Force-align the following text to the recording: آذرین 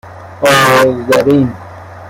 آذرین 0.41 1.53